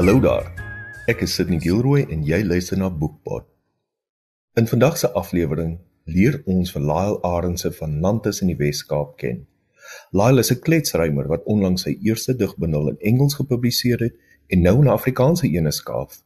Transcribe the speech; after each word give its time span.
Hallo 0.00 0.16
daar. 0.20 0.46
Ek 1.12 1.20
is 1.20 1.34
Sidney 1.36 1.58
Gilroy 1.60 2.06
en 2.08 2.22
jy 2.24 2.38
luister 2.40 2.78
na 2.80 2.86
Boekpot. 2.88 3.44
In 4.56 4.64
vandag 4.64 4.94
se 4.96 5.10
aflewering 5.12 5.74
leer 6.08 6.38
ons 6.48 6.70
vir 6.72 6.80
Lyle 6.80 7.18
Arendse 7.28 7.68
van 7.76 7.98
Nantes 8.00 8.38
in 8.40 8.48
die 8.48 8.56
Wes-Kaap 8.56 9.18
ken. 9.20 9.42
Lyle 10.16 10.40
is 10.40 10.50
'n 10.54 10.62
kletsrymer 10.64 11.28
wat 11.28 11.44
onlangs 11.44 11.84
sy 11.84 11.92
eerste 12.00 12.32
digbundel 12.32 12.88
in 12.88 12.96
Engels 13.10 13.36
gepubliseer 13.36 14.00
het 14.00 14.16
en 14.48 14.62
nou 14.62 14.80
'n 14.80 14.88
Afrikaanse 14.88 15.52
een 15.52 15.72
skaaf. 15.72 16.22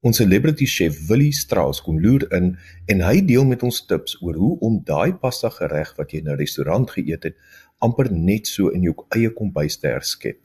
Ons 0.00 0.16
celebrity 0.16 0.66
chef 0.66 1.08
Willie 1.08 1.32
Strauss 1.32 1.82
kom 1.82 1.98
loer 1.98 2.32
in 2.32 2.58
en 2.86 3.00
hy 3.00 3.24
deel 3.24 3.44
met 3.44 3.62
ons 3.62 3.86
tips 3.86 4.22
oor 4.22 4.34
hoe 4.34 4.58
om 4.60 4.82
daai 4.84 5.14
pasta 5.14 5.48
gereg 5.48 5.96
wat 5.96 6.12
jy 6.12 6.18
in 6.18 6.28
'n 6.28 6.38
restaurant 6.38 6.90
geëet 6.90 7.22
het 7.22 7.36
amper 7.78 8.12
net 8.12 8.46
so 8.46 8.68
in 8.68 8.82
jou 8.82 8.94
eie 9.08 9.30
kombuis 9.30 9.76
te 9.78 9.88
herskep. 9.88 10.38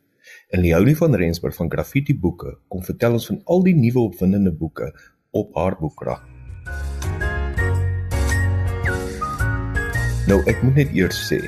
En 0.49 0.61
Leonie 0.61 0.97
van 0.97 1.15
Rensburg 1.15 1.55
van 1.55 1.71
Graffiti 1.71 2.19
Boeke 2.19 2.57
kom 2.67 2.83
vertel 2.83 3.15
ons 3.17 3.25
van 3.25 3.39
al 3.49 3.63
die 3.65 3.73
nuwe 3.73 3.99
opwindende 3.99 4.51
boeke 4.53 4.91
op 5.33 5.55
haar 5.57 5.73
boekrak. 5.79 6.21
Nou 10.29 10.37
ek 10.45 10.61
moet 10.61 10.77
net 10.77 10.93
eers 10.93 11.17
sê, 11.25 11.39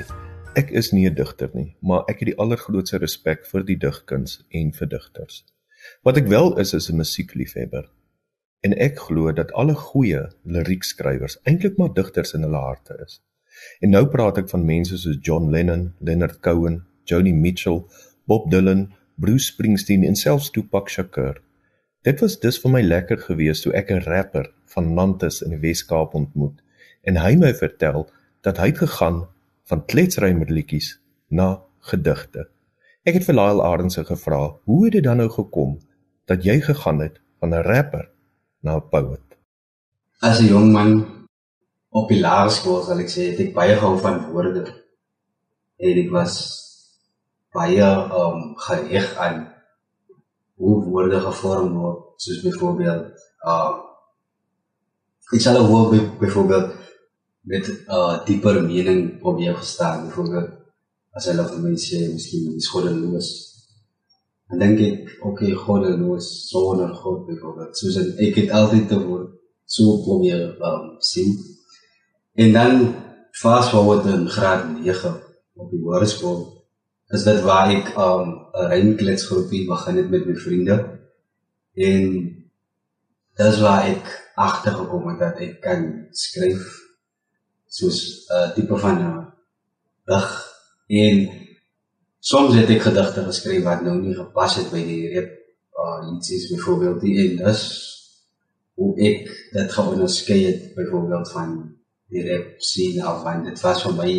ek 0.58 0.74
is 0.74 0.90
nie 0.94 1.06
'n 1.10 1.14
digter 1.14 1.50
nie, 1.54 1.76
maar 1.82 2.10
ek 2.10 2.20
het 2.20 2.32
die 2.32 2.38
allergrootste 2.42 2.98
respek 2.98 3.46
vir 3.46 3.64
die 3.64 3.78
digkuns 3.78 4.42
en 4.50 4.74
vir 4.74 4.88
digters. 4.88 5.46
Wat 6.02 6.18
ek 6.18 6.28
wel 6.28 6.58
is 6.58 6.74
is 6.74 6.90
'n 6.90 6.98
musiekliefhebber. 6.98 7.86
En 8.62 8.74
ek 8.74 8.98
glo 8.98 9.32
dat 9.32 9.52
alle 9.52 9.76
goeie 9.76 10.26
liriekskrywers 10.44 11.38
eintlik 11.44 11.78
maar 11.78 11.94
digters 11.94 12.34
in 12.34 12.42
hulle 12.42 12.58
harte 12.58 12.98
is. 13.06 13.22
En 13.80 13.90
nou 13.90 14.08
praat 14.08 14.38
ek 14.38 14.50
van 14.50 14.66
mense 14.66 14.98
soos 14.98 15.18
John 15.22 15.52
Lennon, 15.52 15.94
Leonard 16.00 16.40
Cohen, 16.40 16.86
Joni 17.04 17.34
Mitchell, 17.34 17.86
Bob 18.28 18.50
Dylan, 18.52 18.90
Bruce 19.16 19.54
Springsteen 19.54 20.04
en 20.04 20.16
selfs 20.16 20.50
Tupac 20.52 20.90
Shakur. 20.92 21.38
Dit 22.04 22.20
was 22.20 22.36
dus 22.44 22.58
vir 22.60 22.74
my 22.74 22.82
lekker 22.84 23.22
geweest 23.24 23.64
toe 23.64 23.72
ek 23.74 23.92
'n 23.92 24.04
rapper 24.04 24.52
van 24.74 24.94
Nantes 24.94 25.42
in 25.42 25.56
die 25.56 25.62
Wes-Kaap 25.64 26.14
ontmoet 26.14 26.60
en 27.08 27.16
hy 27.16 27.36
my 27.36 27.54
vertel 27.54 28.10
dat 28.44 28.58
hy 28.58 28.68
het 28.68 28.84
gegaan 28.84 29.28
van 29.70 29.86
kletsrymerliedjies 29.86 31.00
na 31.30 31.62
gedigte. 31.80 32.50
Ek 33.08 33.16
het 33.16 33.24
vir 33.24 33.36
Lyle 33.36 33.64
Arendse 33.64 34.04
gevra, 34.04 34.60
"Hoe 34.66 34.84
het 34.86 34.94
dit 34.94 35.04
dan 35.04 35.18
nou 35.18 35.30
gekom 35.30 35.80
dat 36.26 36.44
jy 36.44 36.60
gegaan 36.60 37.00
het 37.00 37.22
van 37.40 37.54
'n 37.54 37.64
rapper 37.64 38.10
na 38.62 38.76
'n 38.76 38.90
poet?" 38.90 39.38
As 40.20 40.42
'n 40.42 40.48
jong 40.48 40.72
man 40.72 41.28
op 41.90 42.10
die 42.10 42.20
laerskool, 42.20 42.84
sal 42.84 43.00
ek 43.00 43.08
sê, 43.08 43.32
het 43.32 43.40
ek 43.40 43.54
baie 43.54 43.76
gehou 43.76 43.98
van 44.00 44.32
woorde. 44.32 44.74
En 45.80 45.98
ek 45.98 46.12
was 46.12 46.67
baie 47.56 47.90
um 48.22 48.56
gerig 48.66 49.16
aan 49.16 49.38
hoe 50.58 50.84
woorde 50.86 51.20
gevorm 51.20 51.74
word 51.80 52.00
soos 52.24 52.42
byvoorbeeld 52.46 53.26
uh 53.52 53.74
ek 55.36 55.42
sal 55.44 55.60
hoe 55.70 55.84
by, 55.92 56.00
byvoorbeeld 56.20 56.72
met 57.52 57.66
'n 57.68 57.78
uh, 57.96 58.26
dieper 58.26 58.62
mening 58.64 59.20
probeer 59.20 59.56
verstaan 59.56 60.06
byvoorbeeld 60.08 60.50
as 61.16 61.26
hulle 61.30 61.46
vir 61.50 61.60
my 61.64 61.76
sê 61.88 62.00
miskien 62.14 62.56
is 62.56 62.70
God 62.72 62.86
los 62.92 63.30
en 64.50 64.60
dink 64.60 64.80
ek 64.90 65.26
okay 65.30 65.52
God 65.66 65.84
los 66.04 66.26
sonder 66.50 66.92
God 67.02 67.26
byvoorbeeld 67.28 67.78
soos 67.80 67.98
ek 68.26 68.36
het 68.42 68.52
altyd 68.60 68.88
te 68.92 69.00
woord. 69.08 69.38
So 69.68 69.98
probeer 70.04 70.56
um, 70.64 70.96
sien. 71.00 71.36
En 72.34 72.54
dan 72.54 72.96
fast 73.32 73.70
forward 73.70 74.06
in 74.06 74.30
graad 74.30 74.80
9 74.80 75.12
op 75.54 75.72
die 75.72 75.82
hoërskool 75.84 76.57
is 77.16 77.24
dit 77.24 77.42
waar 77.42 77.72
ek 77.72 77.94
um 77.96 78.30
'n 78.54 78.70
rymkletsgroepie 78.74 79.68
begin 79.68 79.98
het 79.98 80.10
met 80.10 80.26
my 80.26 80.36
vriende. 80.36 80.78
En 81.74 82.04
dis 83.38 83.60
waar 83.60 83.84
ek 83.88 84.32
agtergekom 84.36 85.08
het 85.08 85.20
dat 85.20 85.40
ek 85.40 85.62
kan 85.62 85.82
skryf 86.12 86.64
soos 87.68 88.28
'n 88.30 88.34
uh, 88.34 88.54
tipe 88.56 88.78
van 88.78 88.98
'n 89.02 89.28
dig 90.06 90.28
en 90.88 91.30
soms 92.20 92.56
het 92.56 92.70
ek 92.70 92.82
gedigte 92.82 93.24
geskryf 93.24 93.64
wat 93.64 93.82
nou 93.82 93.98
nie 94.02 94.16
gepas 94.16 94.56
het 94.56 94.72
by 94.72 94.84
die 94.84 95.10
rep 95.14 95.32
uh 95.78 96.00
iets 96.14 96.32
is 96.32 96.50
byvoorbeeld 96.52 97.02
die 97.02 97.16
en 97.24 97.36
dis 97.44 97.64
hoe 98.78 98.94
ek 99.10 99.28
dit 99.54 99.72
geonderskei 99.72 100.40
het 100.46 100.74
byvoorbeeld 100.76 101.32
van 101.32 101.54
die 102.10 102.24
rep 102.24 102.56
sien 102.58 103.08
of 103.08 103.22
van 103.22 103.44
dit 103.44 103.62
was 103.62 103.84
vir 103.84 103.96
my 104.00 104.12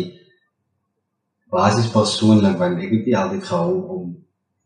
basies 1.49 1.89
persoonlik 1.93 2.57
want 2.61 2.81
ek 2.83 2.91
het 2.93 3.05
nie 3.07 3.17
altyd 3.17 3.45
gehou 3.49 3.75
om 3.95 4.09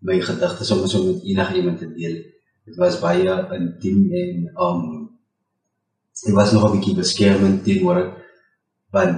my 0.04 0.20
gedagtes 0.20 0.68
sommer 0.68 0.90
so 0.92 1.04
met 1.06 1.24
enige 1.24 1.56
iemand 1.60 1.80
te 1.80 1.88
deel. 1.96 2.18
Dit 2.68 2.76
was 2.80 3.00
baie 3.00 3.36
intiem 3.56 4.12
en 4.12 4.50
um 4.68 4.82
ek 6.28 6.36
was 6.36 6.52
nog 6.52 6.68
'n 6.68 6.76
bietjie 6.76 6.96
beskermend 6.96 7.64
teenoor 7.64 8.02
want 8.92 9.16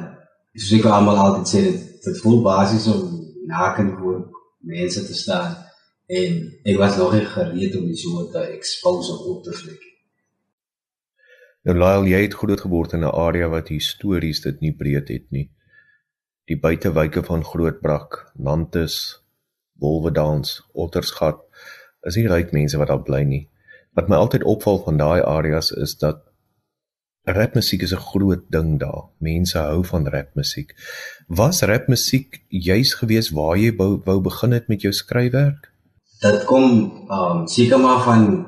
soos 0.53 0.79
ek 0.79 0.85
almal 0.85 1.17
altyd 1.17 1.47
sê 1.53 1.63
dit 1.69 1.81
dit 2.05 2.21
voel 2.21 2.41
basies 2.41 2.87
om 2.87 3.01
naken 3.47 3.97
voor 3.97 4.19
mense 4.59 5.05
te 5.05 5.13
staan 5.13 5.57
en 6.07 6.31
ek 6.63 6.77
was 6.77 6.97
nog 6.97 7.13
nie 7.13 7.25
gereed 7.25 7.75
om 7.75 7.89
so 7.95 8.29
te 8.29 8.39
expose 8.57 9.13
op 9.13 9.43
te 9.43 9.51
vlek. 9.51 9.81
Nou 11.65 11.77
Lyle, 11.77 12.09
jy 12.09 12.21
het 12.21 12.33
groot 12.33 12.61
geword 12.61 12.93
in 12.93 13.03
'n 13.03 13.17
area 13.25 13.49
wat 13.49 13.67
histories 13.67 14.41
dit 14.41 14.59
nie 14.61 14.73
breed 14.73 15.07
het 15.09 15.31
nie 15.31 15.49
die 16.49 16.57
buitewyke 16.59 17.23
van 17.25 17.43
Grootbrak, 17.43 18.31
Nantes, 18.37 19.21
Wolwedans, 19.81 20.61
Ottersgat 20.73 21.41
is 22.05 22.17
nie 22.19 22.27
ryk 22.29 22.53
mense 22.53 22.77
wat 22.77 22.91
daar 22.91 23.03
bly 23.03 23.23
nie. 23.25 23.43
Wat 23.97 24.11
my 24.11 24.19
altyd 24.21 24.45
opval 24.45 24.83
van 24.85 24.99
daai 25.01 25.21
areas 25.25 25.71
is 25.73 25.95
dat 25.97 26.21
rapmusiek 27.25 27.81
is 27.81 27.93
'n 27.93 28.05
groot 28.11 28.43
ding 28.49 28.79
daar. 28.79 29.09
Mense 29.19 29.57
hou 29.57 29.83
van 29.83 30.07
rapmusiek. 30.07 30.75
Was 31.27 31.61
rapmusiek 31.61 32.45
juis 32.49 32.93
gewees 32.93 33.29
waar 33.29 33.57
jy 33.57 33.75
wou, 33.75 34.01
wou 34.05 34.21
begin 34.21 34.51
het 34.51 34.67
met 34.67 34.81
jou 34.81 34.93
skryfwerk? 34.93 35.71
Dit 36.21 36.45
kom 36.45 36.63
um 37.09 37.47
seker 37.47 37.79
maar 37.79 38.03
van 38.03 38.45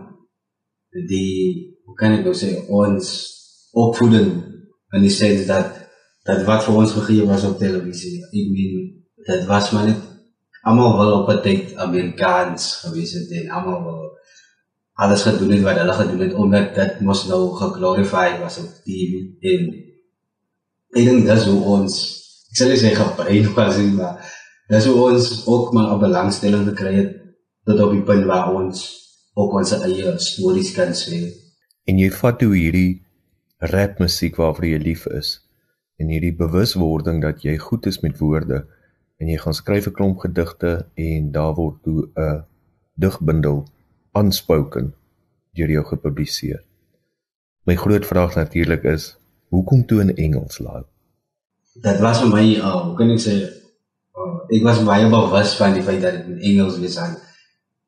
die 1.07 1.73
hoe 1.85 1.95
kan 1.95 2.11
ek 2.11 2.23
nou 2.23 2.33
sê 2.33 2.67
ons 2.69 3.07
opvoeding 3.73 4.43
in 4.93 5.01
die 5.01 5.09
sin 5.09 5.47
dat 5.47 5.86
dat 6.27 6.43
wat 6.47 6.65
vir 6.67 6.75
ons 6.83 6.91
gegee 6.91 7.25
was 7.27 7.45
op 7.47 7.57
televisie. 7.61 8.19
Ek 8.27 8.51
meen 8.51 8.93
dit 9.27 9.45
was 9.47 9.71
maar 9.71 9.87
net 9.87 10.03
almal 10.67 10.97
wil 10.99 11.13
op 11.21 11.29
'n 11.29 11.41
tyd 11.41 11.75
Amerikaans 11.75 12.63
gewees 12.83 13.13
het 13.13 13.31
en 13.31 13.49
almal 13.49 13.83
wil 13.83 14.03
alles 14.93 15.21
gedoen 15.21 15.51
het 15.51 15.63
wat 15.63 15.77
hulle 15.77 15.93
gedoen 15.93 16.19
het 16.25 16.33
omdat 16.33 16.75
dit 16.75 16.99
mos 16.99 17.27
nou 17.27 17.55
geglorify 17.55 18.39
was 18.41 18.57
op 18.57 18.69
TV 18.83 19.13
en 19.51 19.61
ek 20.97 21.05
dink 21.05 21.25
dis 21.25 21.45
hoe 21.45 21.61
ons 21.75 21.93
ek 22.49 22.55
sê 22.59 22.69
jy 22.71 22.77
sê 22.83 22.93
gebrein 22.97 23.53
was 23.55 23.77
nie 23.77 23.93
maar 23.99 24.15
dis 24.69 24.85
hoe 24.85 24.97
ons 25.07 25.47
ook 25.47 25.73
maar 25.73 25.93
'n 25.95 25.99
belangstelling 25.99 26.67
gekry 26.69 26.93
het 27.01 27.11
tot 27.65 27.79
op 27.79 27.91
die 27.91 28.03
punt 28.09 28.25
waar 28.25 28.53
ons 28.53 28.85
ook 29.33 29.53
ons 29.53 29.71
eie 29.71 30.13
stories 30.17 30.71
kan 30.73 30.91
sê. 30.93 31.17
En 31.85 31.99
jy 31.99 32.09
vat 32.11 32.41
hoe 32.41 32.55
hierdie 32.55 33.03
rapmusiek 33.57 34.35
waarvoor 34.35 34.65
jy 34.65 34.79
lief 34.79 35.05
is 35.05 35.46
en 35.97 36.11
hierdie 36.13 36.35
bewuswording 36.35 37.21
dat 37.21 37.43
jy 37.45 37.57
goed 37.61 37.85
is 37.89 37.99
met 38.03 38.19
woorde 38.21 38.63
en 39.17 39.31
jy 39.31 39.37
gaan 39.41 39.57
skryf 39.57 39.87
'n 39.87 39.95
klomp 39.97 40.19
gedigte 40.19 40.85
en 40.95 41.31
daar 41.31 41.53
word 41.55 41.83
toe 41.83 42.09
'n 42.15 42.43
digbundel 42.93 43.65
aanspoken 44.11 44.93
deur 45.53 45.69
jou 45.69 45.85
gepubliseer. 45.85 46.63
My 47.65 47.75
groot 47.75 48.05
vraag 48.05 48.35
natuurlik 48.35 48.83
is, 48.83 49.17
hoekom 49.49 49.85
toe 49.85 50.01
in 50.01 50.15
Engels 50.15 50.59
laat? 50.59 50.85
Dit 51.73 51.99
was 51.99 52.21
vir 52.21 52.29
my, 52.29 52.45
uh, 52.55 52.83
hoe 52.85 52.95
kan 52.95 53.09
ek 53.09 53.19
sê, 53.19 53.35
uh, 54.17 54.37
ek 54.49 54.63
was 54.63 54.83
baie 54.83 55.09
bewus 55.09 55.55
van 55.57 55.73
die 55.73 55.83
feit 55.83 56.01
dat 56.01 56.13
dit 56.13 56.27
in 56.27 56.39
Engels 56.39 56.79
was 56.79 56.97
aan 56.97 57.17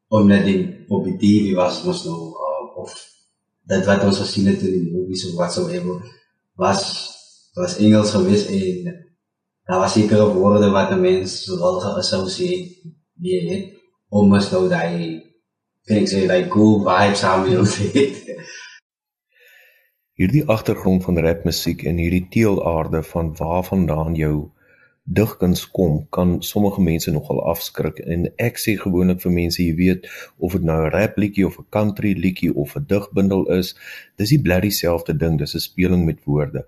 omdat 0.10 0.44
die 0.44 0.86
op 0.88 1.06
die 1.06 1.18
TV 1.18 1.54
was 1.56 1.84
mos 1.86 2.04
nou 2.06 2.18
uh, 2.34 2.78
of 2.82 2.94
dit 3.70 3.86
wat 3.86 4.04
ons 4.04 4.22
gesien 4.24 4.48
het 4.50 4.64
in 4.66 4.72
die 4.74 4.94
movies 4.94 5.28
of 5.30 5.36
wat 5.38 5.54
sou 5.54 5.68
ewe 5.70 6.00
was 6.58 6.84
was 7.56 7.78
Engels 7.78 8.12
gewees 8.12 8.46
en 8.48 8.94
daar 9.66 9.80
was 9.80 9.94
sekere 9.94 10.34
woorde 10.34 10.70
wat 10.70 10.92
'n 10.92 11.02
mens 11.02 11.48
wel 11.48 11.80
geassosieer 11.80 12.68
mee 13.14 13.42
het 13.50 13.66
om 14.10 14.30
mos 14.30 14.52
nou 14.52 14.68
daai 14.70 15.30
kan 15.86 15.98
ek 15.98 16.10
sê 16.10 16.28
daai 16.28 16.48
cool 16.48 16.84
vibes 16.86 17.24
aan 17.24 17.44
wil 17.48 17.66
hê. 17.66 18.06
Hierdie 20.20 20.46
agtergrond 20.46 21.04
van 21.04 21.18
rapmusiek 21.18 21.84
en 21.84 21.98
hierdie 21.98 22.28
teelaarde 22.30 23.04
van 23.04 23.36
waarvandaan 23.36 24.16
jou 24.16 24.52
digkuns 25.04 25.64
kom 25.72 26.08
kan 26.10 26.36
sommige 26.44 26.82
mense 26.82 27.12
nogal 27.12 27.40
afskrik 27.52 28.02
en 28.16 28.28
ek 28.38 28.60
sê 28.62 28.76
gewoonlik 28.78 29.24
vir 29.24 29.34
mense 29.38 29.62
jy 29.64 29.74
weet 29.80 30.06
of 30.38 30.54
dit 30.58 30.68
nou 30.70 30.78
'n 30.84 30.92
rap 30.94 31.18
liedjie 31.18 31.48
of 31.48 31.58
'n 31.58 31.66
country 31.78 32.14
liedjie 32.14 32.54
of 32.54 32.76
'n 32.76 32.86
digbundel 32.86 33.48
is 33.58 33.74
dis 34.18 34.30
die 34.30 34.42
blerry 34.42 34.70
selfde 34.70 35.18
ding 35.18 35.40
dis 35.40 35.56
'n 35.56 35.66
speling 35.66 36.06
met 36.06 36.20
woorde 36.26 36.66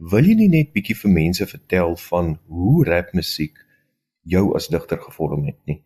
Wil 0.00 0.30
jy 0.30 0.34
nie 0.38 0.48
net 0.48 0.70
bietjie 0.72 0.94
vir 0.96 1.12
mense 1.12 1.44
vertel 1.44 1.92
van 2.08 2.32
hoe 2.48 2.84
rapmusiek 2.88 3.58
jou 4.32 4.46
as 4.56 4.70
digter 4.72 4.96
gevorm 5.02 5.44
het 5.44 5.58
nie? 5.68 5.82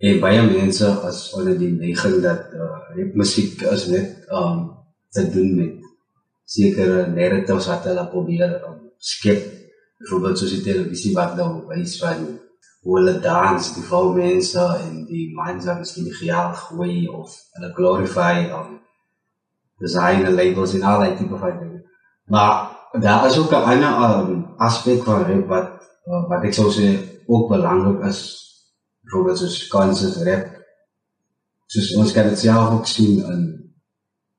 En 0.00 0.22
baie 0.22 0.40
mense 0.46 0.88
as 1.04 1.26
onder 1.36 1.58
die 1.60 1.74
neiging 1.74 2.22
dat 2.24 2.54
uh, 2.56 3.02
musiek 3.12 3.60
is 3.68 3.84
net 3.92 4.24
um 4.32 4.70
te 5.12 5.26
doen 5.34 5.52
met 5.58 5.84
sekere 6.48 7.04
narratives 7.12 7.68
wat 7.68 7.90
hulle 7.90 8.06
probeer 8.08 8.56
um, 8.64 8.80
skep. 8.96 9.44
Byvoorbeeld 10.00 10.40
soos 10.40 10.56
die 10.56 10.64
televisie 10.64 11.12
wat 11.12 11.36
nou 11.36 11.50
wys 11.68 11.98
van 12.00 12.24
hoe 12.86 12.96
hulle 12.96 13.18
dans, 13.20 13.70
die 13.76 13.84
vrou 13.84 14.14
mense 14.16 14.64
en 14.80 15.04
die 15.10 15.28
mans 15.36 15.68
wat 15.68 15.84
miskien 15.84 16.08
die 16.08 16.16
gejaag 16.22 16.66
gooi 16.70 17.04
of 17.12 17.36
hulle 17.58 17.74
glorify 17.76 18.48
um 18.48 18.78
design 19.80 20.24
labels 20.32 20.78
en 20.78 20.88
al 20.88 21.04
die 21.04 21.16
tipe 21.20 21.36
van 21.36 21.58
dinge. 21.60 21.84
Maar 22.32 22.79
daar 22.98 23.26
is 23.26 23.38
ook 23.38 23.50
'n 23.50 23.54
ander 23.54 24.28
um, 24.28 24.54
aspek 24.56 25.02
van 25.02 25.22
rap 25.22 25.46
wat 25.46 25.68
uh, 26.06 26.28
wat 26.28 26.42
ek 26.42 26.54
sou 26.54 26.70
sê 26.70 26.88
ook 27.26 27.48
belangrik 27.48 28.04
is 28.04 28.20
byvoorbeeld 29.00 29.38
soos 29.38 29.68
conscious 29.68 30.22
rap. 30.22 30.46
Soos 31.66 31.94
ons 31.94 32.12
kan 32.12 32.28
dit 32.28 32.38
self 32.38 32.70
ook 32.70 32.86
sien 32.86 33.22
in 33.32 33.42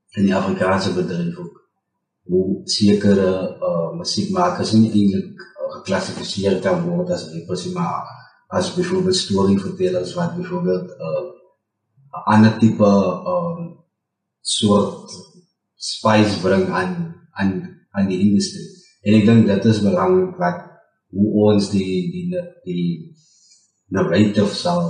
in 0.09 0.24
die 0.24 0.36
Afrikaanse 0.36 0.94
bedryf 0.94 1.38
ook. 1.38 1.59
Hoe 2.24 2.62
sekere 2.63 3.57
uh, 3.59 3.98
musiekmakers 3.98 4.71
nie 4.71 4.92
eintlik 4.92 5.39
uh, 5.39 5.71
geklassifiseer 5.75 6.59
kan 6.59 6.83
word 6.89 7.09
as 7.09 7.30
rappers 7.33 7.71
maar 7.71 8.04
as 8.47 8.74
byvoorbeeld 8.75 9.15
storyvertellers 9.15 10.13
wat 10.13 10.36
byvoorbeeld 10.36 10.89
'n 10.89 11.01
uh, 11.07 12.25
ander 12.25 12.57
tipe 12.57 12.92
um, 13.33 13.80
soort 14.42 15.12
spice 15.75 16.39
bring 16.42 16.69
aan 16.69 17.15
aan 17.31 17.81
aan 17.92 18.08
die 18.08 18.20
industrie. 18.28 18.68
En 19.02 19.18
ek 19.18 19.26
dink 19.26 19.48
dit 19.50 19.66
is 19.72 19.82
belangrik 19.84 20.38
dat 20.40 20.68
hoe 21.12 21.32
ons 21.48 21.72
die 21.74 21.96
die 22.14 22.26
die, 22.66 22.84
narrative 23.92 24.54
sal 24.56 24.86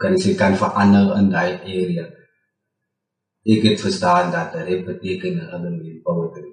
kan 0.00 0.18
jy 0.20 0.34
kan 0.36 0.56
verander 0.60 1.14
in 1.16 1.30
daai 1.32 1.56
area. 1.62 2.04
Ek 3.44 3.64
het 3.64 3.80
verstaan 3.80 4.32
dat 4.32 4.52
dit 4.66 4.84
beteken 4.84 5.40
hulle 5.52 5.70
wil 5.78 6.00
poetry. 6.04 6.50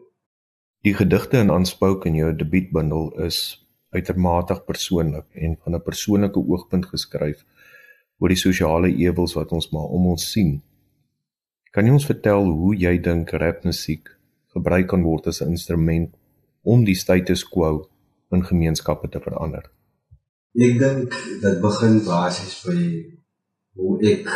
Die 0.87 0.93
gedigte 0.95 1.41
in 1.43 1.51
aanspouk 1.51 2.05
in 2.09 2.15
jou 2.19 2.31
debuutbundel 2.35 3.11
is 3.27 3.59
uitermate 3.91 4.55
persoonlik 4.65 5.27
en 5.35 5.57
van 5.63 5.75
'n 5.75 5.83
persoonlike 5.83 6.39
oogpunt 6.39 6.85
geskryf 6.85 7.43
oor 8.19 8.29
die 8.29 8.43
sosiale 8.45 8.89
ewels 8.95 9.33
wat 9.33 9.51
ons 9.51 9.69
maar 9.71 9.89
om 9.97 10.07
ons 10.13 10.31
sien. 10.31 10.61
Kan 11.71 11.85
jy 11.85 11.91
ons 11.91 12.05
vertel 12.05 12.45
hoe 12.45 12.75
jy 12.75 12.97
dink 13.01 13.29
rapmusiek 13.31 14.09
gebruik 14.53 14.87
kan 14.87 15.03
word 15.03 15.27
as 15.27 15.41
'n 15.41 15.53
instrument 15.55 16.15
om 16.63 16.83
die 16.85 16.95
status 16.95 17.43
quo 17.43 17.89
in 18.31 18.43
gemeenskappe 18.43 19.09
te 19.09 19.19
verander? 19.19 19.71
Ek 20.55 20.79
dink 20.79 21.15
dit 21.41 21.61
begin 21.61 22.03
basies 22.05 22.63
by 22.65 22.79
hoe 23.75 23.99
ek 24.03 24.27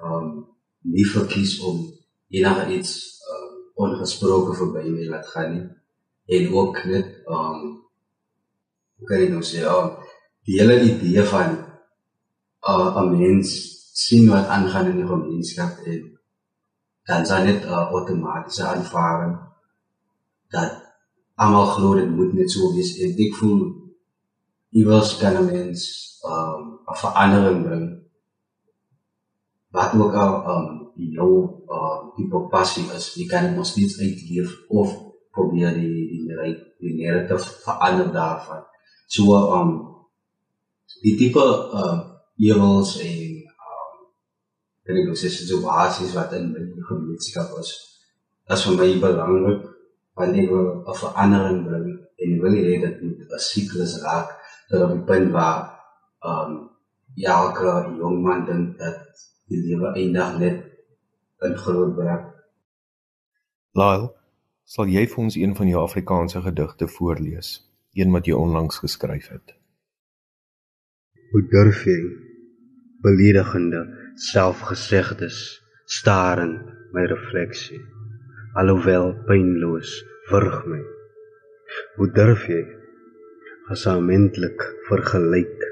um 0.00 0.46
nie 0.82 1.06
verkies 1.14 1.60
om 1.60 1.80
enige 2.28 2.64
iets 2.76 3.20
um, 3.30 3.52
ongesproke 3.74 4.54
verby 4.58 4.90
my 4.90 5.06
laat 5.08 5.26
gaan 5.32 5.52
nie 5.54 5.68
en 6.36 6.52
ook 6.54 6.84
net 6.84 7.08
um 7.26 7.60
hoe 8.98 9.06
kan 9.08 9.24
ek 9.24 9.32
nou 9.32 9.42
sê 9.42 9.64
um, 9.68 9.96
die 10.46 10.58
hele 10.60 10.76
idee 10.82 11.24
van 11.32 11.56
uh, 12.68 12.90
'n 13.02 13.10
mens 13.18 13.48
sien 14.04 14.28
wat 14.30 14.46
aangaan 14.46 14.90
in 14.92 15.00
die 15.00 15.10
gemeenskap 15.14 15.82
en 15.86 16.02
dan 17.08 17.26
sal 17.26 17.44
dit 17.46 17.60
'n 17.64 17.68
uh, 17.68 17.90
outomatiese 17.96 18.64
aanvaarding 18.64 19.34
dat 20.54 20.72
almal 21.34 21.66
glo 21.74 21.94
dit 21.98 22.10
moet 22.10 22.32
net 22.32 22.50
so 22.50 22.70
wees. 22.74 22.94
En 23.02 23.16
ek 23.26 23.34
voel 23.40 23.62
iewers 24.78 25.16
kan 25.18 25.36
'n 25.38 25.46
mens 25.50 25.80
um 26.22 26.62
'n 26.90 26.98
verandering 27.02 27.60
bring. 27.66 27.86
Wat 29.74 29.94
ook 29.98 30.14
al 30.14 30.34
um 30.54 30.66
jou 30.94 31.32
uh 31.76 31.98
tipe 32.16 32.38
passie 32.54 32.86
is 32.96 33.14
jy 33.18 33.26
kan 33.26 33.46
dit 33.46 33.56
nog 33.56 33.66
steeds 33.66 33.98
uitleef 33.98 34.50
of 34.68 34.88
probeer 35.34 35.74
die 35.74 35.90
die 36.10 36.22
die, 36.26 36.56
die 36.78 36.94
narrative 37.02 37.46
verander 37.66 38.12
daarvan. 38.12 38.62
So 39.06 39.22
um 39.58 39.70
die 41.02 41.16
tipe 41.16 41.44
uh 41.80 41.98
ewels 42.36 42.98
en 43.00 43.18
um 43.42 43.90
kan 44.84 44.96
ek 44.96 45.16
sê 45.18 45.28
so 45.30 45.62
basies 45.66 46.14
wat 46.14 46.32
in 46.32 46.52
die 46.54 46.86
gemeenskap 46.90 47.58
is 47.58 47.70
as 48.46 48.64
vir 48.66 48.76
my 48.78 48.90
belangrik 49.00 49.73
wanneer 50.18 50.48
jy 50.50 50.62
'n 50.90 50.98
verandering 51.02 51.60
bring 51.68 51.88
en 52.20 52.30
jy 52.32 52.38
wil 52.44 52.56
hê 52.66 52.74
dit 52.86 52.96
moet 53.02 53.18
'n 53.38 53.44
siklus 53.50 53.94
raak 54.04 54.28
tot 54.68 54.82
op 54.86 54.92
die 54.96 55.06
punt 55.10 55.32
waar 55.36 55.58
ehm 56.28 56.50
um, 56.50 56.52
ja, 57.14 57.32
elke 57.46 57.96
jong 57.98 58.22
man 58.22 58.44
dink 58.46 58.78
dat 58.78 59.00
die 59.48 59.60
lewe 59.66 59.92
eendag 59.94 60.38
net 60.38 60.58
in 61.46 61.56
groot 61.56 61.94
brak. 61.96 62.30
Lyle, 63.78 64.08
sal 64.64 64.90
jy 64.90 65.04
vir 65.10 65.22
ons 65.24 65.36
een 65.36 65.54
van 65.58 65.68
jou 65.68 65.82
Afrikaanse 65.82 66.42
gedigte 66.44 66.88
voorlees, 66.88 67.50
een 67.98 68.14
wat 68.14 68.26
jy 68.26 68.34
onlangs 68.38 68.80
geskryf 68.82 69.28
het? 69.34 69.54
Hoe 71.32 71.42
durf 71.50 71.84
jy 71.84 71.98
beledigende 73.04 73.82
selfgesegdes 74.30 75.40
staar 75.98 76.42
in 76.46 76.54
my 76.94 77.04
refleksie? 77.10 77.82
Alhoewel 78.54 79.08
pynloos 79.26 79.92
wurg 80.30 80.60
my. 80.70 80.78
Hoe 81.96 82.06
durf 82.14 82.44
jy 82.46 82.60
gesamentlik 83.66 84.62
vergelyk 84.86 85.64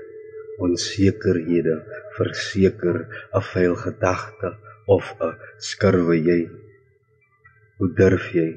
onsekerhede 0.66 1.76
verseker 2.16 2.98
'n 3.06 3.42
vuil 3.50 3.76
gedagte 3.84 4.50
of 4.96 5.04
'n 5.20 5.38
skurwe 5.68 6.16
jy? 6.28 6.40
Hoe 7.78 7.90
durf 8.00 8.26
jy 8.34 8.50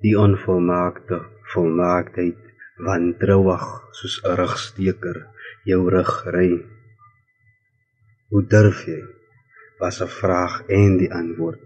die 0.00 0.16
onvolmaakte 0.26 1.20
volmaaktheid 1.52 2.40
wantrouig 2.86 3.66
soos 3.98 4.16
'n 4.24 4.36
rugsteker 4.40 5.18
jou 5.68 5.82
rug 5.96 6.14
ry? 6.36 6.50
Hoe 8.30 8.44
durf 8.56 8.88
jy 8.88 9.02
was 9.80 10.00
'n 10.00 10.08
vraag 10.08 10.64
en 10.80 10.96
die 10.96 11.12
antwoord 11.12 11.60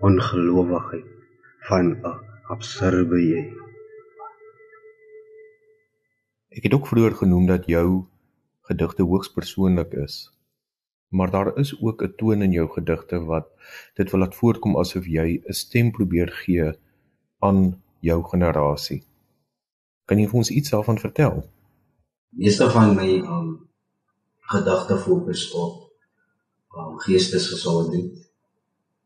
ongelowigheid 0.00 1.17
van 1.68 1.86
'n 2.00 2.16
absurde 2.54 3.18
jy. 3.20 3.42
Ek 6.48 6.62
het 6.62 6.74
ook 6.74 6.86
vroeër 6.86 7.14
genoem 7.14 7.46
dat 7.46 7.66
jou 7.66 8.06
gedigte 8.68 9.02
hoogs 9.02 9.32
persoonlik 9.32 9.92
is. 9.92 10.32
Maar 11.08 11.30
daar 11.30 11.56
is 11.56 11.80
ook 11.80 12.02
'n 12.02 12.14
toon 12.16 12.42
in 12.42 12.52
jou 12.52 12.68
gedigte 12.68 13.18
wat 13.24 13.46
dit 13.94 14.10
wil 14.10 14.20
laat 14.20 14.34
voorkom 14.34 14.76
asof 14.76 15.04
jy 15.06 15.42
'n 15.44 15.52
stem 15.52 15.90
probeer 15.90 16.28
gee 16.28 16.72
aan 17.38 17.82
jou 18.00 18.22
generasie. 18.22 19.02
Kan 20.04 20.18
jy 20.18 20.26
vir 20.26 20.36
ons 20.36 20.50
iets 20.50 20.70
daarvan 20.70 20.98
vertel? 20.98 21.44
Meeste 22.28 22.70
van 22.70 22.94
my 22.94 23.10
um, 23.18 23.68
gedigte 24.40 24.96
fokus 24.96 25.52
op 25.52 25.92
um, 26.76 26.98
geestesgesondheid 26.98 28.32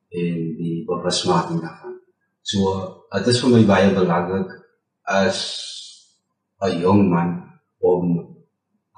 en 0.08 0.56
die 0.56 0.84
bewusmaking 0.84 1.60
daarvan. 1.60 1.91
So 2.42 3.06
dit 3.12 3.26
is 3.30 3.40
vir 3.42 3.52
my 3.54 3.62
baie 3.66 3.90
belangrik 3.94 4.50
as 5.06 5.38
'n 6.62 6.80
jong 6.82 7.08
man 7.10 7.30
om 7.78 8.04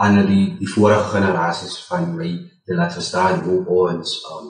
aan 0.01 0.27
die 0.27 0.57
die 0.59 0.69
vorige 0.69 1.09
generasies 1.17 1.77
van 1.89 2.17
my 2.17 2.31
te 2.65 2.75
laat 2.75 2.93
verstaan 2.93 3.45
hoe 3.45 3.61
ons 3.67 4.15
um, 4.33 4.47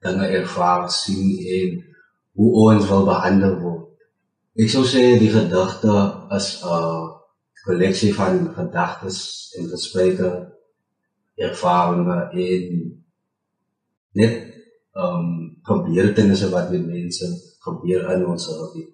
dinge 0.00 0.26
ervaar 0.26 0.90
sien 0.90 1.28
en 1.58 1.84
hoe 2.32 2.50
ons 2.70 2.86
wil 2.88 3.04
behandel 3.04 3.58
word. 3.60 3.88
Ek 4.56 4.68
sou 4.72 4.84
sê 4.84 5.18
die 5.20 5.32
gedigte 5.32 5.96
is 6.36 6.48
'n 6.64 7.10
kolleksie 7.64 8.14
van 8.14 8.54
gedagtes 8.56 9.18
en 9.58 9.68
gesprekke 9.68 10.30
ervarings 11.36 12.32
en 12.32 12.64
net 14.12 14.34
um 14.96 15.26
gebeurtenisse 15.62 16.48
wat 16.50 16.70
met 16.70 16.86
mense 16.86 17.49
gebeur 17.64 18.10
in 18.14 18.26
ons 18.26 18.48
lewe. 18.48 18.88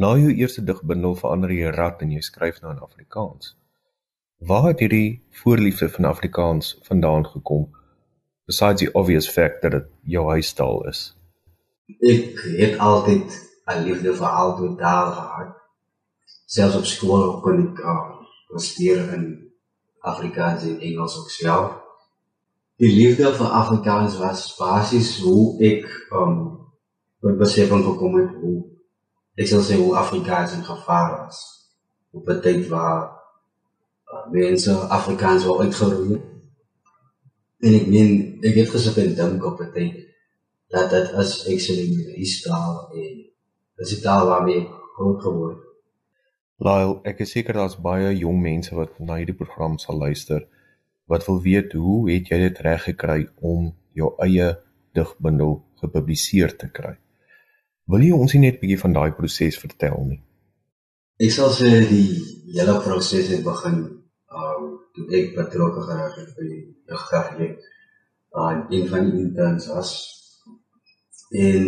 Na 0.00 0.14
jou 0.16 0.30
eerste 0.32 0.62
digbundel 0.64 1.16
verander 1.18 1.52
jy 1.52 1.72
rad 1.74 2.02
en 2.04 2.12
jy 2.14 2.22
skryf 2.24 2.60
nou 2.62 2.72
in 2.72 2.82
Afrikaans. 2.84 3.54
Waar 4.38 4.70
het 4.70 4.84
hierdie 4.84 5.20
voorliefde 5.42 5.90
vir 5.92 6.08
Afrikaans 6.08 6.76
vandaan 6.86 7.26
gekom? 7.26 7.68
Besides 8.46 8.80
the 8.80 8.92
obvious 8.94 9.28
fact 9.28 9.60
that 9.62 9.72
dit 9.76 9.90
jou 10.16 10.24
huistaal 10.30 10.86
is. 10.88 11.02
Ek 12.00 12.38
het 12.58 12.78
altyd 12.78 13.28
'n 13.66 13.84
liefde 13.84 14.14
vir 14.14 14.26
albei 14.26 14.76
taal 14.78 15.12
gehad. 15.12 15.52
Selfs 16.46 16.76
op 16.76 16.84
skool 16.84 17.40
kon 17.40 17.60
ek 17.66 17.84
uh, 17.84 18.58
studeer 18.58 19.12
in 19.14 19.52
Afrikaans 20.00 20.64
en 20.64 20.80
Engels 20.80 21.18
ook 21.18 21.30
self 21.30 21.80
die 22.80 22.88
liefde 22.96 23.28
vir 23.36 23.50
Afrikaans 23.52 24.16
was 24.16 24.46
basies 24.56 25.18
hoe 25.20 25.52
ek 25.68 25.88
um 26.16 26.36
tot 27.20 27.38
besefing 27.38 27.84
gekom 27.84 28.16
het 28.16 28.36
hoe 28.40 28.58
ek 29.40 29.48
sal 29.48 29.62
sê 29.64 29.76
hoe 29.80 29.96
Afrikaans 29.96 30.56
in 30.56 30.64
gevaar 30.64 31.10
was. 31.18 31.38
Op 32.16 32.28
'n 32.28 32.40
tyd 32.40 32.68
waar 32.68 33.02
uh, 34.12 34.26
mense 34.32 34.72
Afrikaans 34.72 35.44
wou 35.44 35.60
uitgeroei 35.60 36.20
en 37.60 37.74
ek 37.80 37.86
meen 37.86 38.40
ek 38.42 38.54
het 38.54 38.70
gesit 38.74 38.96
en 38.96 39.14
dink 39.14 39.44
op 39.44 39.60
'n 39.60 39.72
tyd 39.72 39.96
dat 40.70 40.90
dit 40.90 41.12
is 41.22 41.32
actually 41.52 41.86
my 41.96 42.24
taal 42.44 42.90
en 42.94 43.16
dis 43.76 43.92
die 43.94 44.00
taal 44.00 44.26
waarmee 44.26 44.68
groot 44.96 45.20
geword 45.22 45.56
het. 45.56 45.66
Lyle, 46.60 47.00
ek 47.04 47.20
is 47.24 47.30
seker 47.30 47.56
daar's 47.56 47.76
baie 47.80 48.16
jong 48.16 48.40
mense 48.40 48.74
wat 48.74 48.98
na 49.00 49.16
hierdie 49.16 49.36
program 49.36 49.78
sal 49.78 49.96
luister 49.96 50.46
wat 51.10 51.24
wil 51.26 51.40
weet 51.42 51.72
hoe 51.72 52.10
het 52.10 52.28
jy 52.30 52.38
dit 52.38 52.58
reg 52.58 52.84
gekry 52.84 53.28
om 53.40 53.72
jou 53.98 54.12
eie 54.22 54.52
digbundel 54.94 55.62
gepubliseer 55.80 56.56
te 56.56 56.68
kry? 56.68 56.94
Wil 57.90 58.04
jy 58.06 58.10
ons 58.14 58.34
net 58.38 58.54
'n 58.54 58.60
bietjie 58.62 58.82
van 58.82 58.92
daai 58.94 59.10
proses 59.18 59.56
vertel 59.58 59.98
nie? 60.10 60.20
Ek 61.24 61.32
sal 61.36 61.50
sê 61.50 61.70
die 61.90 62.10
hele 62.54 62.76
proses 62.84 63.30
het 63.32 63.42
begin 63.44 63.78
um 64.40 64.62
toe 64.94 65.06
ek 65.18 65.34
betrokke 65.38 65.82
geraak 65.88 66.14
het 66.20 66.30
by 66.36 66.44
die 66.52 66.64
diggrafie. 66.90 67.50
Uh 68.40 68.52
een 68.76 68.86
van 68.92 69.10
die 69.10 69.22
interns 69.24 69.66
as 69.80 69.90
en 71.46 71.64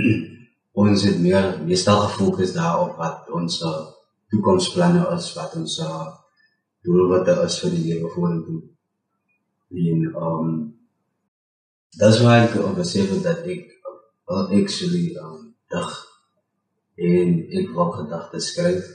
ons 0.82 1.02
het 1.08 1.18
meer 1.26 1.48
meestal 1.70 2.00
gefokus 2.04 2.54
daarop 2.60 2.94
wat 3.02 3.30
ons 3.38 3.58
toekomsplanne 4.30 5.02
is, 5.16 5.26
wat 5.38 5.56
ons 5.60 5.74
doelwitte 6.86 7.34
is 7.48 7.58
vir 7.64 7.70
die 7.76 7.84
lewe 7.90 8.14
vorentoe. 8.14 8.62
En 9.88 10.08
um 10.30 10.48
dis 11.98 12.22
waar 12.22 12.46
ek 12.46 12.56
besef 12.78 13.10
het 13.16 13.22
dat 13.26 13.46
ek 13.56 13.81
actually 14.58 15.16
um 15.16 15.54
dig 15.72 15.92
en 16.94 17.36
ek 17.58 17.70
wou 17.76 17.88
gedagtes 17.96 18.50
skryf. 18.52 18.88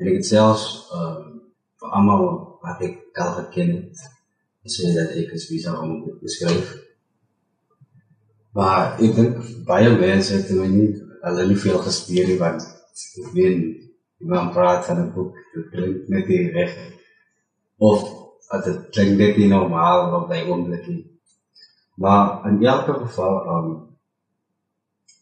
En 0.00 0.08
ek 0.10 0.20
het 0.20 0.26
selfs 0.26 0.66
um, 0.96 1.40
vir 1.80 1.96
almal 1.96 2.24
wat 2.64 2.82
ek 2.84 3.20
al 3.20 3.34
geken 3.38 3.74
het, 3.76 4.06
gesê 4.64 4.92
dat 4.96 5.12
ek 5.20 5.34
is 5.36 5.48
besig 5.50 5.76
om 5.80 5.98
te 6.20 6.32
skryf. 6.34 6.72
Maar 8.56 8.98
ek 8.98 9.14
dink 9.16 9.42
baie 9.68 9.92
mense 9.94 10.34
het 10.34 10.50
my 10.56 10.68
nie 10.70 10.88
hulle 11.20 11.46
nie 11.46 11.60
veel 11.60 11.78
gesteer 11.84 12.30
nie 12.30 12.40
want 12.40 12.64
ek 12.64 13.28
weet 13.36 13.60
iemand 14.20 14.52
praat 14.56 14.86
van 14.88 15.04
'n 15.04 15.12
boek, 15.14 15.36
dit 15.54 15.68
klink 15.72 16.08
net 16.08 16.28
nie 16.28 16.50
reg. 16.56 16.72
Of 17.78 18.02
dat 18.50 18.64
dit 18.64 18.90
klink 18.94 19.18
net 19.18 19.36
nie 19.36 19.48
normaal 19.48 20.10
op 20.18 20.28
daai 20.28 20.48
oomblik 20.48 20.86
nie. 20.88 21.04
Maar 21.96 22.44
in 22.48 22.64
elke 22.64 22.92
geval 23.04 23.36
um, 23.54 23.89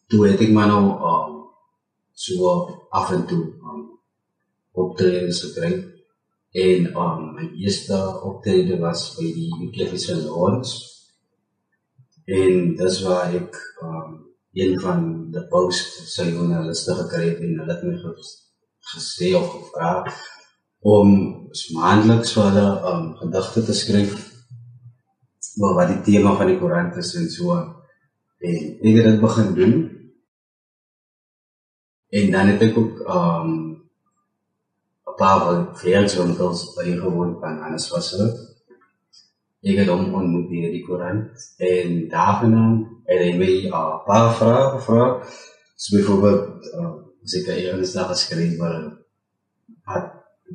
toe 0.08 0.24
het 0.26 0.40
ek 0.40 0.52
maar 0.56 0.70
nou 0.72 0.84
um, 1.12 1.34
so 2.16 2.52
af 2.90 3.12
en 3.12 3.26
toe 3.28 3.44
um, 3.44 3.82
optredens 4.72 5.42
gekry. 5.44 5.72
En 6.50 6.86
um, 6.96 7.34
my 7.36 7.50
eerste 7.60 7.98
optrede 8.24 8.78
was 8.80 9.10
by 9.18 9.26
die 9.36 9.50
Ecclesia 9.68 10.16
Lords 10.24 10.78
en 12.28 12.72
dis 12.76 13.02
waar 13.04 13.34
ek 13.36 13.56
um, 13.84 14.16
een 14.56 14.74
van 14.80 15.04
die 15.32 15.44
post 15.52 16.00
sy 16.08 16.30
journaliste 16.30 16.96
gekry 17.02 17.28
het 17.30 17.44
en 17.44 17.60
hulle 17.60 17.76
het 17.76 17.84
my 17.84 18.14
gesê 18.94 19.34
of 19.36 19.52
gevra 19.52 19.92
om 20.88 21.12
maandeliks 21.76 22.32
vir 22.36 22.48
hulle 22.48 22.66
um, 22.92 23.06
gedigte 23.20 23.64
te 23.68 23.76
skryf 23.76 24.16
oor 25.60 25.76
wat 25.76 25.92
die 25.92 26.00
tema 26.06 26.32
van 26.38 26.48
die 26.48 26.58
koerant 26.60 26.96
is 27.00 27.12
en 27.18 27.28
so. 27.32 27.54
En 28.38 28.58
ek 28.78 28.98
het 28.98 29.06
dit 29.08 29.20
begin 29.20 29.54
doen 29.56 29.78
En 32.08 32.30
dan 32.30 32.46
het 32.46 32.62
ek 32.62 32.76
ook 32.76 33.00
ehm 33.00 33.48
um, 33.48 33.78
'n 35.08 35.14
paar 35.16 35.40
verjaarswinkels 35.80 36.74
bygewoon 36.74 37.36
van 37.40 37.58
Hannes 37.62 37.88
Wasser. 37.90 38.28
Ek 39.60 39.76
het 39.76 39.88
hom 39.88 40.14
ontmoet 40.14 40.48
by 40.48 40.70
die 40.72 40.84
koerant 40.86 41.44
en 41.56 42.08
daarna 42.08 42.64
het 43.10 43.20
hy 43.24 43.32
my 43.40 43.52
'n 43.66 43.72
uh, 43.72 43.98
paar 44.08 44.32
vrae 44.38 44.64
gevra. 44.74 45.04
So 45.76 45.96
byvoorbeeld 45.96 46.72
uh, 46.74 46.94
seker 47.22 47.56
eers 47.56 47.92
daar 47.92 48.08
geskryf 48.14 48.56
maar 48.58 48.82
wat 49.84 50.06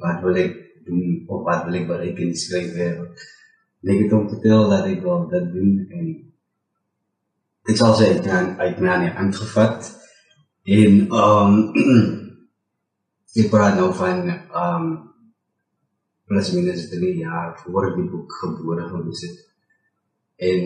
wat 0.03 0.21
wil 0.21 0.35
ek 0.35 0.53
doen 0.85 1.23
of 1.27 1.43
wat 1.43 1.65
wil 1.65 1.79
ek 1.79 1.87
bereik 1.87 2.17
in 2.19 2.33
die 2.33 2.43
skryfwerk. 2.45 3.25
Ek 3.83 3.99
het 4.01 4.11
hom 4.11 4.29
vertel 4.29 4.69
dat 4.69 4.85
ek 4.85 5.01
wil 5.01 5.27
dit 5.29 5.51
doen 5.53 5.73
en 5.89 6.07
ek 7.69 7.77
sal 7.77 7.93
sê 7.93 8.09
ek 8.09 8.25
het 8.25 8.57
uit 8.57 8.79
my 8.79 9.11
aangevat 9.11 10.02
En 10.63 11.07
ehm 11.09 11.55
um, 11.75 12.31
ek 13.41 13.49
praat 13.51 13.75
nou 13.75 13.89
van 13.93 14.27
ehm 14.29 14.83
um, 14.83 14.91
plus 16.23 16.51
minus 16.55 16.85
3 16.89 17.15
jaar 17.19 17.59
voor 17.59 17.89
die 17.95 18.05
boek 18.09 18.31
gebore 18.41 18.87
gewees 18.87 19.21
het. 19.21 19.39
En 20.35 20.61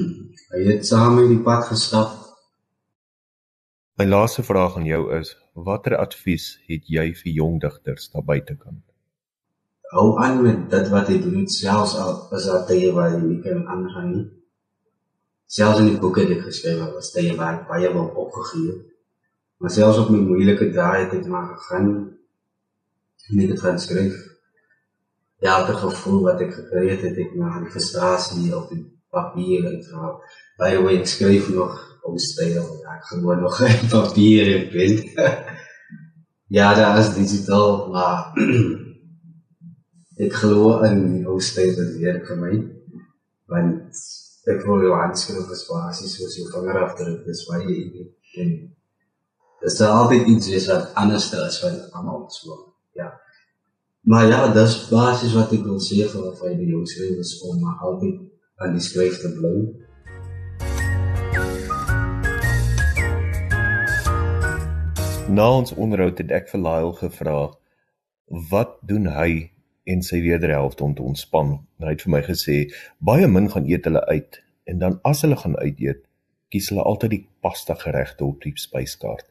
hy 0.54 0.60
het 0.68 0.86
saam 0.86 1.18
met 1.18 1.26
die 1.28 1.40
pad 1.42 1.66
gestap. 1.66 2.12
My 3.98 4.06
laaste 4.06 4.42
vraag 4.46 4.76
aan 4.76 4.86
jou 4.86 5.02
is: 5.18 5.34
watter 5.52 5.96
advies 5.96 6.60
het 6.70 6.86
jy 6.86 7.10
vir 7.22 7.32
jong 7.32 7.58
digters 7.60 8.06
daar 8.14 8.24
buitekant? 8.24 8.84
Hou 9.90 10.14
aan 10.22 10.42
met 10.42 10.70
dit 10.70 10.88
wat 10.94 11.10
jy 11.10 11.18
doen, 11.24 11.48
selfs 11.50 11.96
al 11.98 12.14
is 12.38 12.46
daar 12.46 12.62
tye 12.70 12.92
waar 12.94 13.10
jy 13.16 13.24
nie 13.24 13.40
kan 13.42 13.66
aangaan 13.66 14.12
nie. 14.12 14.28
Selfs 15.50 15.82
in 15.82 15.90
die 15.90 15.98
boeke 15.98 16.22
wat 16.22 16.36
ek 16.38 16.46
geskryf 16.46 16.78
het, 16.84 16.94
was 16.94 17.10
tye 17.10 17.34
waar 17.34 17.58
ek 17.58 17.68
baie 17.74 17.90
wil 17.98 18.06
opgegee 18.14 18.68
het. 18.70 18.89
Maar 19.60 19.70
selfs 19.70 19.98
op 20.00 20.08
my 20.08 20.18
moeilike 20.24 20.70
dae 20.72 21.02
het 21.02 21.10
ek 21.18 21.26
maar 21.28 21.50
gegaan 21.50 21.88
en 23.28 23.40
ek 23.44 23.50
het 23.52 23.58
gaan 23.60 23.80
skryf. 23.82 24.14
Ja, 25.44 25.58
elke 25.58 25.74
gevoel 25.82 26.22
wat 26.24 26.40
ek 26.40 26.54
gekry 26.56 26.86
het, 26.88 27.02
het 27.04 27.18
ek 27.20 27.34
maar 27.36 27.58
die 27.60 27.72
frustrasie 27.74 28.54
op 28.56 28.70
die 28.72 28.80
papier 29.12 29.66
uitgehaal. 29.66 30.14
By 30.62 30.70
way, 30.80 30.96
ek 31.02 31.12
skryf 31.12 31.50
nog 31.52 31.76
op 32.08 32.16
styl, 32.24 32.56
ja, 32.80 32.96
ek 32.96 33.04
gewoon 33.10 33.44
nog 33.44 33.60
op 33.66 33.84
papier 33.92 34.48
en 34.54 34.66
pen. 34.72 34.96
ja, 36.58 36.72
daar 36.80 37.02
is 37.04 37.12
digitaal, 37.18 37.76
maar 37.92 38.32
ek 40.24 40.40
glo 40.40 40.78
in 40.88 41.04
die 41.18 41.22
ou 41.28 41.36
styl 41.36 41.76
wat 41.76 41.94
werk 42.00 42.32
vir 42.32 42.42
my. 42.46 42.56
Want 43.52 44.04
ek 44.48 44.64
voel 44.64 44.88
jou 44.88 44.98
aanskrif 45.04 45.52
is 45.52 45.68
basies 45.68 46.16
soos 46.16 46.40
jou 46.40 46.48
vingerafdruk, 46.48 47.26
dis 47.28 47.48
baie 47.52 47.68
uniek 47.68 48.12
dis 49.60 49.76
daar 49.76 49.90
altyd 49.90 50.26
iets 50.26 50.48
is 50.48 50.66
wat 50.66 50.94
anders 50.94 51.32
is 51.32 51.58
van 51.60 51.74
almal 51.92 52.24
so. 52.30 52.74
Ja. 52.92 53.20
Maar 54.00 54.26
ja, 54.26 54.52
dis 54.52 54.88
basies 54.88 55.34
wat 55.36 55.52
ek 55.52 55.64
wil 55.68 55.80
sê 55.84 56.06
vir 56.08 56.32
vir 56.40 56.56
die 56.56 56.70
jong 56.72 56.86
skrywers 56.88 57.34
om 57.44 57.60
maar 57.60 57.76
altyd 57.84 58.22
aan 58.64 58.72
die 58.76 58.84
skryf 58.84 59.20
te 59.20 59.28
bly. 59.36 59.54
Na 65.28 65.52
ons 65.60 65.74
onderhoud 65.76 66.18
het 66.18 66.32
ek 66.40 66.48
vir 66.50 66.64
Lyle 66.64 66.96
gevra 66.96 67.38
wat 68.50 68.78
doen 68.86 69.12
hy 69.12 69.50
en 69.84 70.00
sy 70.06 70.22
wederhelfte 70.24 70.84
om 70.84 70.94
te 70.96 71.04
ontspan. 71.04 71.58
Hy 71.84 71.92
het 71.92 72.06
vir 72.06 72.14
my 72.16 72.22
gesê 72.24 72.56
baie 72.98 73.28
min 73.28 73.52
gaan 73.52 73.68
eet 73.68 73.84
hulle 73.84 74.02
uit 74.08 74.40
en 74.70 74.80
dan 74.80 74.98
as 75.04 75.20
hulle 75.26 75.36
gaan 75.36 75.58
uit 75.60 75.80
eet, 75.84 76.02
kies 76.50 76.70
hulle 76.70 76.84
altyd 76.86 77.14
die 77.14 77.24
pasta 77.42 77.76
geregte 77.78 78.26
op 78.26 78.42
die 78.42 78.52
spyskaart. 78.58 79.26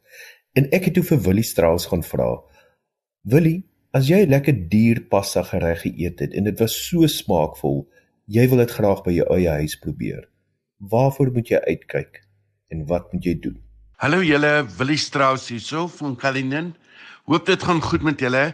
En 0.58 0.70
ek 0.76 0.90
het 0.90 0.98
toe 0.98 1.06
vir 1.12 1.22
Willie 1.28 1.46
Strauss 1.46 1.90
gaan 1.92 2.04
vra: 2.04 2.42
"Willie, 3.24 3.64
as 3.94 4.10
jy 4.10 4.26
lekker 4.26 4.56
duur 4.70 5.06
pasta 5.10 5.44
gereg 5.44 5.82
geëet 5.86 6.20
het 6.20 6.34
en 6.34 6.44
dit 6.44 6.60
was 6.60 6.76
so 6.90 7.08
smaakvol, 7.08 7.88
jy 8.26 8.48
wil 8.50 8.58
dit 8.58 8.72
graag 8.72 9.04
by 9.04 9.12
jou 9.12 9.28
eie 9.36 9.50
huis 9.62 9.76
probeer. 9.76 10.30
Waarvoor 10.80 11.32
moet 11.32 11.50
jy 11.50 11.60
uitkyk 11.68 12.22
en 12.70 12.86
wat 12.86 13.14
moet 13.14 13.26
jy 13.26 13.40
doen?" 13.40 13.58
Hallo 14.00 14.22
julle, 14.24 14.66
Willie 14.78 14.98
Strauss 14.98 15.50
hierso 15.50 15.88
van 15.88 16.16
Kalinin. 16.16 16.76
Hoop 17.28 17.46
dit 17.46 17.64
gaan 17.64 17.82
goed 17.82 18.02
met 18.02 18.20
julle. 18.20 18.54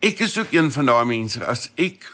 Ek 0.00 0.20
is 0.20 0.38
ook 0.38 0.52
een 0.52 0.70
van 0.70 0.86
daai 0.86 1.04
mense 1.04 1.44
as 1.44 1.70
ek 1.74 2.06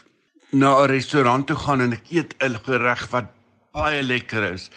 na 0.51 0.81
'n 0.81 0.89
restaurant 0.89 1.47
toe 1.47 1.55
gaan 1.55 1.81
en 1.81 1.93
ek 1.93 2.09
eet 2.09 2.33
'n 2.41 2.57
gereg 2.65 3.09
wat 3.11 3.29
baie 3.73 4.03
lekker 4.05 4.43
is. 4.51 4.67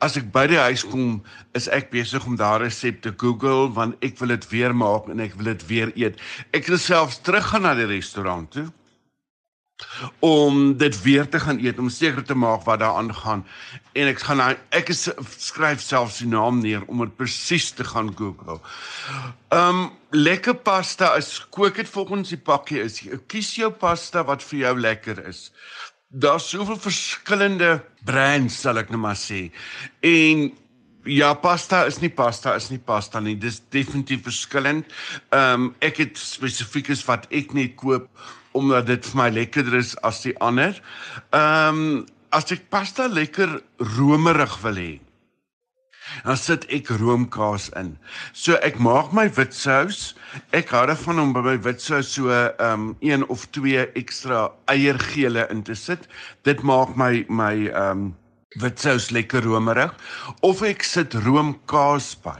As 0.00 0.16
ek 0.16 0.30
by 0.32 0.46
die 0.48 0.60
huis 0.60 0.80
kom, 0.88 1.18
is 1.58 1.66
ek 1.68 1.90
besig 1.92 2.24
om 2.24 2.38
daar 2.40 2.62
resepte 2.64 3.12
Google 3.20 3.68
want 3.76 4.00
ek 4.06 4.16
wil 4.20 4.32
dit 4.32 4.46
weer 4.52 4.72
maak 4.72 5.10
en 5.12 5.20
ek 5.20 5.36
wil 5.36 5.52
dit 5.52 5.64
weer 5.68 5.92
eet. 5.92 6.20
Ek 6.56 6.70
wil 6.72 6.80
selfs 6.80 7.20
teruggaan 7.26 7.68
na 7.68 7.76
die 7.76 7.90
restaurant 7.90 8.48
toe 8.56 8.70
om 10.20 10.74
dit 10.76 10.96
weer 11.06 11.24
te 11.28 11.38
gaan 11.40 11.56
eet 11.64 11.78
om 11.80 11.86
seker 11.88 12.20
te 12.28 12.34
maak 12.36 12.66
wat 12.66 12.82
daar 12.82 12.98
aangaan 13.00 13.46
en 13.96 14.10
ek 14.10 14.20
gaan 14.26 14.42
ek 14.76 14.90
is, 14.92 15.06
skryf 15.40 15.80
selfs 15.80 16.18
die 16.20 16.28
naam 16.28 16.60
neer 16.60 16.84
om 16.88 17.00
dit 17.00 17.14
presies 17.16 17.70
te 17.72 17.84
gaan 17.88 18.12
Google. 18.16 18.58
Um 19.56 19.88
lekker 20.12 20.56
pasta 20.64 21.14
is 21.16 21.38
kook 21.54 21.80
dit 21.80 21.88
volgens 21.88 22.32
die 22.32 22.40
pakkie 22.40 22.80
is. 22.84 23.00
Kies 23.28 23.54
jou 23.56 23.70
pasta 23.72 24.24
wat 24.28 24.44
vir 24.48 24.64
jou 24.66 24.74
lekker 24.80 25.24
is 25.28 25.48
daar's 26.10 26.48
soveel 26.48 26.78
verskillende 26.80 27.78
brands 28.04 28.58
sal 28.60 28.80
ek 28.82 28.90
net 28.90 29.00
maar 29.00 29.18
sê. 29.18 29.48
En 30.02 30.50
ja, 31.06 31.32
pasta 31.38 31.84
is 31.88 32.00
nie 32.02 32.10
pasta 32.12 32.56
is 32.58 32.68
nie 32.72 32.80
pasta 32.82 33.22
nie. 33.22 33.36
Dis 33.38 33.60
definitief 33.70 34.24
verskillend. 34.26 34.90
Ehm 35.30 35.70
um, 35.70 35.74
ek 35.80 36.02
het 36.02 36.18
spesifiek 36.18 36.90
is 36.90 37.04
wat 37.08 37.28
ek 37.30 37.54
net 37.54 37.76
koop 37.80 38.10
omdat 38.58 38.88
dit 38.90 39.06
vir 39.06 39.18
my 39.20 39.28
lekkerder 39.30 39.78
is 39.78 39.94
as 40.06 40.22
die 40.26 40.34
ander. 40.42 40.74
Ehm 41.30 41.84
um, 41.84 42.08
as 42.30 42.50
ek 42.54 42.68
pasta 42.70 43.08
lekker 43.10 43.56
romerig 43.96 44.52
wil 44.62 44.76
hê, 44.78 44.90
dan 46.24 46.36
sit 46.36 46.66
ek 46.74 46.90
roomkaas 47.00 47.70
in. 47.78 47.94
So 48.32 48.58
ek 48.66 48.78
maak 48.82 49.12
my 49.16 49.28
witsous. 49.36 50.14
Ek 50.56 50.72
hou 50.74 50.84
daarvan 50.90 51.22
om 51.22 51.34
by 51.36 51.42
my 51.44 51.56
witsous 51.64 52.14
so 52.16 52.30
um 52.62 52.94
1 53.00 53.26
of 53.32 53.46
2 53.56 53.86
ekstra 53.98 54.48
eiergele 54.72 55.46
in 55.50 55.62
te 55.66 55.74
sit. 55.74 56.08
Dit 56.48 56.62
maak 56.62 56.96
my 56.96 57.24
my 57.28 57.70
um 57.74 58.10
witsous 58.58 59.10
lekker 59.14 59.44
romerig 59.46 59.94
of 60.42 60.62
ek 60.66 60.82
sit 60.86 61.14
roomkaas 61.26 62.14
by. 62.24 62.38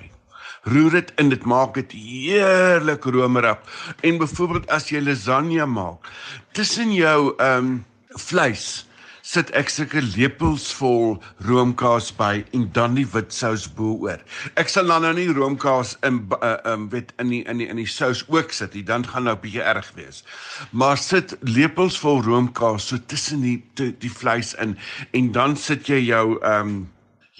Roer 0.69 0.99
dit 0.99 1.12
in, 1.17 1.31
dit 1.33 1.45
maak 1.49 1.79
dit 1.79 1.93
heerlik 1.97 3.07
romerig. 3.09 3.59
En 4.05 4.19
byvoorbeeld 4.21 4.69
as 4.69 4.91
jy 4.93 5.00
lasagne 5.00 5.65
maak, 5.67 6.05
tussen 6.53 6.93
jou 6.93 7.33
um 7.41 7.79
vleis 8.19 8.85
sit 9.31 9.51
ek 9.55 9.69
sulke 9.71 10.01
lepels 10.17 10.65
vol 10.75 11.19
roomkaas 11.47 12.09
by 12.19 12.41
en 12.57 12.65
dan 12.75 12.97
die 12.99 13.07
wit 13.13 13.31
sous 13.35 13.69
bo-oor. 13.77 14.19
Ek 14.59 14.73
sal 14.73 14.91
dan 14.91 15.05
nou 15.07 15.13
nie 15.15 15.29
roomkaas 15.31 15.95
in 16.07 16.25
uh, 16.41 16.57
um 16.73 16.89
weet 16.91 17.13
in 17.23 17.31
die 17.31 17.43
in 17.47 17.63
die 17.63 17.69
in 17.71 17.79
die 17.79 17.87
sous 17.87 18.25
ook 18.27 18.51
sit 18.57 18.75
nie, 18.75 18.83
dan 18.83 19.07
gaan 19.07 19.29
nou 19.29 19.37
'n 19.37 19.43
bietjie 19.45 19.63
erg 19.63 19.93
wees. 19.95 20.25
Maar 20.73 20.99
sit 20.99 21.37
lepels 21.47 21.99
vol 22.03 22.23
roomkaas 22.27 22.91
so 22.91 22.99
tussen 22.99 23.47
die 23.47 23.63
die, 23.79 23.93
die 24.03 24.11
vleis 24.11 24.55
in 24.59 24.77
en 25.15 25.33
dan 25.33 25.57
sit 25.57 25.87
jy 25.87 26.03
jou 26.11 26.41
um 26.43 26.89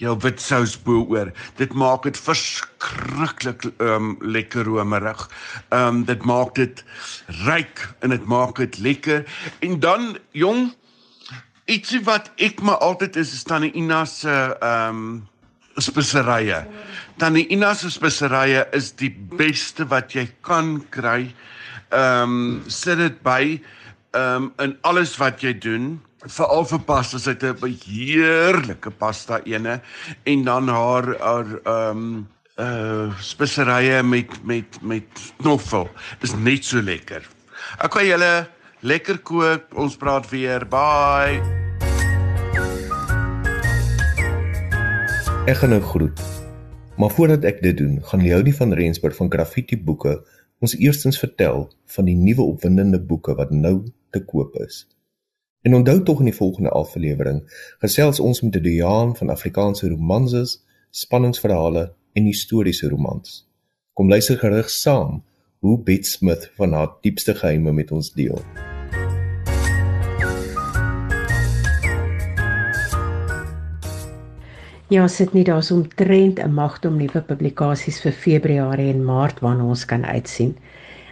jou 0.01 0.15
wit 0.23 0.39
sous 0.41 0.77
bo-oor. 0.79 1.29
Dit 1.59 1.73
maak 1.73 2.03
dit 2.07 2.17
verskriklik 2.17 3.67
um 3.79 4.15
lekker 4.21 4.63
romerig. 4.63 5.27
Um 5.75 6.05
dit 6.05 6.23
maak 6.23 6.55
dit 6.55 6.83
ryk 7.45 7.89
en 7.99 8.15
dit 8.15 8.25
maak 8.25 8.55
dit 8.55 8.79
lekker. 8.79 9.25
En 9.59 9.79
dan 9.79 10.17
jong 10.31 10.71
ietsie 11.71 12.01
wat 12.07 12.31
ek 12.41 12.61
maar 12.65 12.81
altyd 12.83 13.15
is 13.21 13.33
is 13.33 13.43
tannie 13.47 13.71
Ina 13.77 14.03
se 14.05 14.31
ehm 14.31 15.03
um, 15.03 15.27
speserye. 15.81 16.65
Tannie 17.17 17.47
Ina 17.55 17.73
se 17.75 17.89
speserye 17.89 18.65
is 18.75 18.91
die 18.99 19.11
beste 19.11 19.87
wat 19.89 20.15
jy 20.15 20.27
kan 20.45 20.79
kry. 20.93 21.31
Ehm 21.91 22.37
um, 22.37 22.63
sit 22.67 22.99
dit 23.01 23.21
by 23.23 23.43
ehm 24.11 24.51
um, 24.51 24.53
in 24.59 24.77
alles 24.87 25.15
wat 25.21 25.43
jy 25.43 25.53
doen 25.57 25.99
veral 26.27 26.67
vir 26.69 26.83
pasta 26.85 27.19
sy 27.19 27.33
het 27.33 27.43
'n 27.43 27.77
heerlike 27.85 28.91
pasta 28.91 29.41
ene 29.45 29.81
en 30.25 30.43
dan 30.43 30.67
haar 30.67 31.15
haar 31.19 31.49
ehm 31.65 31.97
um, 31.97 32.27
uh 32.59 33.09
speserye 33.19 34.03
met 34.03 34.43
met 34.43 34.81
met 34.81 35.33
knoffel 35.37 35.89
is 36.21 36.35
net 36.35 36.65
so 36.65 36.81
lekker. 36.81 37.23
Ek 37.79 37.91
kan 37.91 38.05
julle 38.05 38.47
lekker 38.81 39.17
kook. 39.17 39.73
Ons 39.73 39.97
praat 39.97 40.29
weer. 40.29 40.65
Bye. 40.65 41.60
Ek 45.51 45.57
gaan 45.57 45.73
nou 45.75 45.81
groet. 45.83 46.19
Maar 46.95 47.11
voordat 47.11 47.43
ek 47.43 47.57
dit 47.59 47.75
doen, 47.77 47.97
gaan 48.07 48.21
Leonie 48.23 48.53
van 48.55 48.71
Rensburg 48.73 49.17
van 49.17 49.31
Graffiti 49.31 49.75
Boeke 49.83 50.13
ons 50.63 50.77
eerstens 50.77 51.19
vertel 51.19 51.65
van 51.95 52.07
die 52.07 52.15
nuwe 52.15 52.45
opwindende 52.53 53.01
boeke 53.03 53.35
wat 53.35 53.51
nou 53.51 53.73
te 54.15 54.23
koop 54.23 54.55
is. 54.63 54.85
En 55.67 55.75
onthou 55.75 55.97
tog 56.07 56.23
in 56.23 56.31
die 56.31 56.37
volgende 56.37 56.71
aflewering 56.71 57.43
gesels 57.83 58.23
ons 58.23 58.41
met 58.41 58.55
'n 58.55 58.63
diaan 58.63 59.15
van 59.17 59.29
Afrikaanse 59.29 59.89
romanses, 59.89 60.63
spanningsverhale 60.89 61.93
en 62.13 62.23
historiese 62.23 62.87
romans. 62.87 63.47
Kom 63.93 64.09
luister 64.09 64.37
gerig 64.37 64.69
saam 64.69 65.23
hoe 65.59 65.83
Bet 65.83 66.05
Smith 66.05 66.51
van 66.55 66.71
haar 66.71 66.95
diepste 67.01 67.35
geheime 67.35 67.71
met 67.71 67.91
ons 67.91 68.13
deel. 68.13 68.39
Ja, 74.91 75.05
sit 75.07 75.29
nie 75.31 75.43
daar's 75.47 75.69
omtrent 75.71 76.39
'n 76.43 76.53
magte 76.53 76.87
om 76.89 76.97
nuwe 76.99 77.19
publikasies 77.27 77.99
vir 78.05 78.11
Februarie 78.23 78.89
en 78.93 79.05
Maart 79.09 79.37
waarna 79.39 79.63
ons 79.73 79.85
kan 79.85 80.03
uitsien. 80.05 80.49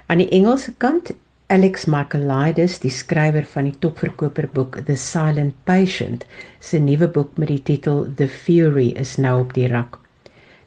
Aan 0.07 0.17
die 0.17 0.29
Engelse 0.37 0.73
kant, 0.83 1.11
Alex 1.47 1.85
Michaelides, 1.85 2.75
die 2.79 2.91
skrywer 2.91 3.47
van 3.53 3.69
die 3.69 3.77
topverkoperboek 3.85 4.81
The 4.89 4.97
Silent 4.97 5.55
Patient, 5.63 6.25
se 6.59 6.79
nuwe 6.79 7.07
boek 7.07 7.37
met 7.37 7.47
die 7.47 7.61
titel 7.71 8.03
The 8.15 8.27
Fury 8.27 8.89
is 9.05 9.15
nou 9.15 9.39
op 9.45 9.53
die 9.53 9.71
rak. 9.71 9.95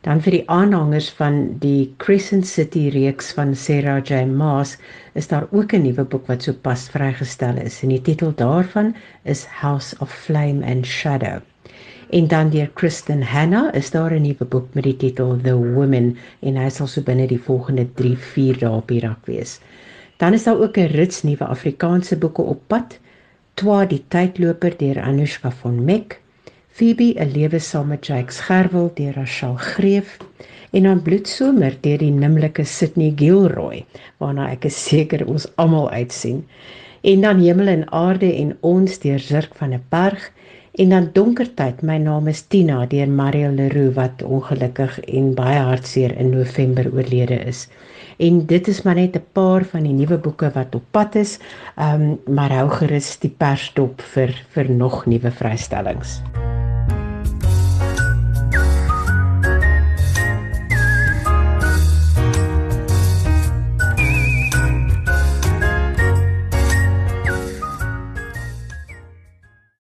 Dan 0.08 0.24
vir 0.24 0.38
die 0.38 0.48
aanhangers 0.48 1.10
van 1.20 1.58
die 1.58 1.92
Crescent 1.98 2.46
City 2.46 2.88
reeks 2.96 3.32
van 3.36 3.54
Sarah 3.54 4.00
J 4.00 4.24
Maas 4.24 4.78
is 5.12 5.28
daar 5.28 5.48
ook 5.50 5.74
'n 5.74 5.82
nuwe 5.82 6.04
boek 6.04 6.26
wat 6.32 6.48
sopas 6.48 6.88
vrygestel 6.88 7.60
is 7.60 7.82
en 7.82 7.88
die 7.88 8.02
titel 8.02 8.32
daarvan 8.34 8.94
is 9.24 9.44
House 9.44 9.94
of 10.00 10.10
Flame 10.10 10.64
and 10.64 10.86
Shadow. 10.86 11.42
En 12.12 12.26
dan 12.28 12.50
deur 12.52 12.70
Kristen 12.76 13.22
Hanna 13.22 13.72
is 13.72 13.90
daar 13.90 14.12
'n 14.12 14.22
nuwe 14.22 14.44
boek 14.44 14.74
met 14.74 14.84
die 14.84 14.96
titel 14.96 15.36
The 15.42 15.56
Women 15.56 16.16
en 16.40 16.56
hy 16.56 16.68
sal 16.68 16.86
so 16.86 17.02
binne 17.02 17.26
die 17.26 17.40
volgende 17.40 17.86
3-4 18.00 18.58
dae 18.58 18.70
op 18.70 18.88
die 18.88 19.00
rak 19.00 19.26
wees. 19.26 19.60
Dan 20.16 20.32
is 20.32 20.44
daar 20.44 20.60
ook 20.60 20.76
'n 20.76 20.92
rits 20.92 21.22
nuwe 21.22 21.44
Afrikaanse 21.44 22.16
boeke 22.16 22.42
op 22.42 22.60
pad. 22.66 22.98
Twa 23.54 23.84
die 23.86 24.04
tydloper 24.08 24.76
deur 24.76 25.00
Anushka 25.00 25.50
von 25.50 25.84
Meck 25.84 26.20
Phoebe 26.72 27.14
'n 27.20 27.32
lewe 27.32 27.58
saam 27.58 27.88
met 27.88 28.06
Jake 28.06 28.32
Scherwel 28.32 28.90
deur 28.94 29.12
Rachel 29.14 29.56
Greef 29.56 30.16
en 30.70 30.82
dan 30.82 31.02
Bloedsomer 31.02 31.74
deur 31.80 31.98
die 31.98 32.10
nimmerlike 32.10 32.64
Sydney 32.64 33.12
Gilroy 33.16 33.82
waarna 34.22 34.46
ek 34.54 34.64
seker 34.72 35.26
ons 35.28 35.44
almal 35.60 35.90
uitsien 35.90 36.46
en 37.02 37.20
dan 37.20 37.42
Hemel 37.44 37.68
en 37.74 37.84
Aarde 37.92 38.30
en 38.32 38.56
ons 38.60 38.98
deur 39.04 39.20
Zirk 39.20 39.52
van 39.60 39.74
'n 39.76 39.84
Berg 39.92 40.30
en 40.72 40.88
dan 40.88 41.08
Donkertyd 41.12 41.82
my 41.82 41.98
naam 42.00 42.28
is 42.32 42.42
Tina 42.48 42.86
deur 42.86 43.08
Mario 43.08 43.50
Leroux 43.50 43.92
wat 43.94 44.22
ongelukkig 44.22 45.00
en 45.00 45.34
baie 45.34 45.58
hartseer 45.60 46.16
in 46.16 46.30
November 46.30 46.88
oorlede 46.92 47.40
is. 47.44 47.68
En 48.16 48.46
dit 48.46 48.68
is 48.68 48.82
maar 48.82 48.94
net 48.94 49.16
'n 49.16 49.24
paar 49.32 49.64
van 49.64 49.82
die 49.82 49.92
nuwe 49.92 50.18
boeke 50.18 50.50
wat 50.54 50.74
op 50.74 50.84
pad 50.90 51.14
is 51.14 51.38
um, 51.76 52.18
maar 52.26 52.52
hou 52.52 52.68
gerus 52.70 53.18
die 53.18 53.34
pers 53.36 53.72
dop 53.74 54.00
vir 54.14 54.34
vir 54.54 54.70
nog 54.70 55.06
nuwe 55.06 55.30
vrystellings 55.30 56.20